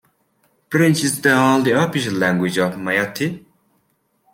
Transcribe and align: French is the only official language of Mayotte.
French 0.71 1.03
is 1.03 1.21
the 1.21 1.31
only 1.31 1.73
official 1.73 2.13
language 2.15 2.57
of 2.57 2.73
Mayotte. 2.73 3.45